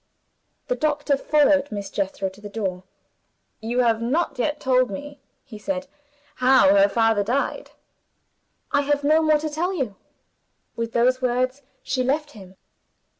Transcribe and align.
The 0.67 0.75
doctor 0.75 1.15
followed 1.15 1.71
Miss 1.71 1.91
Jethro 1.91 2.27
to 2.29 2.41
the 2.41 2.49
door. 2.49 2.85
"You 3.59 3.81
have 3.81 4.01
not 4.01 4.39
yet 4.39 4.59
told 4.59 4.89
me," 4.89 5.19
he 5.43 5.59
said, 5.59 5.85
"how 6.37 6.73
her 6.73 6.89
father 6.89 7.23
died." 7.23 7.69
"I 8.71 8.81
have 8.81 9.03
no 9.03 9.21
more 9.21 9.37
to 9.37 9.47
tell 9.47 9.75
you." 9.75 9.95
With 10.75 10.93
those 10.93 11.21
words 11.21 11.61
she 11.83 12.01
left 12.03 12.31
him. 12.31 12.55